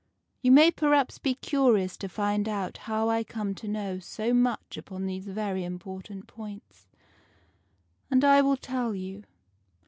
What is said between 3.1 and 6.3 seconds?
come to know so much upon these very important